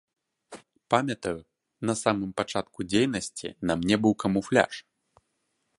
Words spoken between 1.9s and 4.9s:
самым пачатку дзейнасці на мне быў камуфляж.